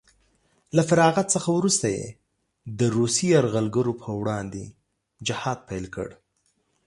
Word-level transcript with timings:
له 0.75 0.81
فراغت 0.89 1.27
څخه 1.35 1.49
وروسته 1.57 1.87
یې 1.97 2.05
د 2.79 2.81
روسیې 2.97 3.27
یرغلګرو 3.35 3.93
په 4.01 4.09
وړاندې 4.19 4.63
جهاد 5.27 5.59
پیل 5.69 5.85
کړ 5.95 6.09